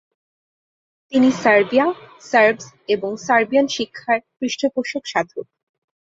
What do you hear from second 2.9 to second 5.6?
এবং সার্বিয়ান শিক্ষার পৃষ্ঠপোষক সাধক।